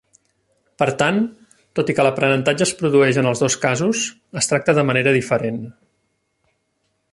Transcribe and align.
Per 0.81 0.85
tant, 1.01 1.19
tot 1.79 1.91
i 1.93 1.95
que 1.99 2.05
l'aprenentatge 2.07 2.65
es 2.67 2.73
produeix 2.79 3.21
en 3.23 3.29
els 3.33 3.45
dos 3.45 3.59
casos, 3.67 4.03
es 4.43 4.51
tracta 4.53 4.77
de 4.79 4.87
manera 4.91 5.17
diferent. 5.21 5.63